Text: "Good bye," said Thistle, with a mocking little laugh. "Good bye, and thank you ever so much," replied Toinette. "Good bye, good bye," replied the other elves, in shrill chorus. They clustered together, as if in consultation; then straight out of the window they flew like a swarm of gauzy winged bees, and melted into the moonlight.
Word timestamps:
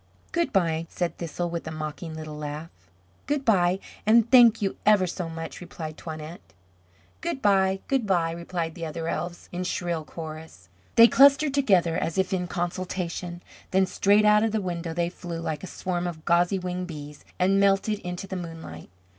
"Good 0.31 0.51
bye," 0.51 0.87
said 0.89 1.19
Thistle, 1.19 1.51
with 1.51 1.67
a 1.67 1.71
mocking 1.71 2.15
little 2.15 2.35
laugh. 2.35 2.71
"Good 3.27 3.45
bye, 3.45 3.77
and 4.03 4.31
thank 4.31 4.59
you 4.59 4.77
ever 4.83 5.05
so 5.05 5.29
much," 5.29 5.61
replied 5.61 5.95
Toinette. 5.95 6.41
"Good 7.21 7.39
bye, 7.39 7.81
good 7.87 8.07
bye," 8.07 8.31
replied 8.31 8.73
the 8.73 8.83
other 8.83 9.07
elves, 9.07 9.47
in 9.51 9.63
shrill 9.63 10.03
chorus. 10.03 10.69
They 10.95 11.07
clustered 11.07 11.53
together, 11.53 11.97
as 11.97 12.17
if 12.17 12.33
in 12.33 12.47
consultation; 12.47 13.43
then 13.69 13.85
straight 13.85 14.25
out 14.25 14.41
of 14.41 14.53
the 14.53 14.59
window 14.59 14.91
they 14.95 15.09
flew 15.09 15.39
like 15.39 15.63
a 15.63 15.67
swarm 15.67 16.07
of 16.07 16.25
gauzy 16.25 16.57
winged 16.57 16.87
bees, 16.87 17.23
and 17.37 17.59
melted 17.59 17.99
into 17.99 18.25
the 18.25 18.35
moonlight. 18.35 18.89